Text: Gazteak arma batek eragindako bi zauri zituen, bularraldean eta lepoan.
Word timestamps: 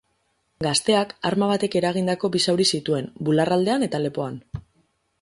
Gazteak 0.65 1.11
arma 1.31 1.51
batek 1.51 1.77
eragindako 1.81 2.33
bi 2.37 2.43
zauri 2.49 2.69
zituen, 2.75 3.13
bularraldean 3.31 3.91
eta 3.91 4.05
lepoan. 4.09 4.45